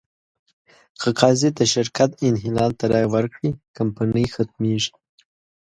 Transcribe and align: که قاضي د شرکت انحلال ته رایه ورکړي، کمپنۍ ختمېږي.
که 0.99 1.09
قاضي 1.19 1.49
د 1.59 1.61
شرکت 1.73 2.09
انحلال 2.29 2.71
ته 2.79 2.85
رایه 2.91 3.09
ورکړي، 3.15 3.49
کمپنۍ 3.77 4.25
ختمېږي. 4.33 4.93